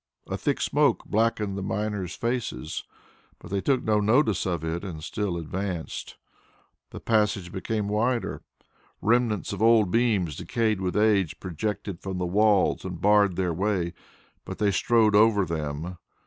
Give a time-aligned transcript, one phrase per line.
[0.25, 2.83] A thick smoke blackened the miners' faces,
[3.37, 6.15] but they took no notice of it and still advanced.
[6.89, 8.41] The passage became wider.
[8.99, 13.93] Remnants of old beams, decayed with age, projected from the walls and barred their way,
[14.43, 15.97] but they strode over them.